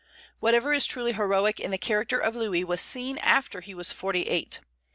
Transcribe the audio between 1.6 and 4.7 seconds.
the character of Louis was seen after he was forty eight.